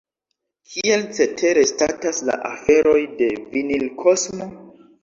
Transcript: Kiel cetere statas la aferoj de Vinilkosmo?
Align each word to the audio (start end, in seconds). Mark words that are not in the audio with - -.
Kiel 0.69 1.03
cetere 1.17 1.67
statas 1.73 2.25
la 2.31 2.39
aferoj 2.53 2.99
de 3.23 3.31
Vinilkosmo? 3.55 4.55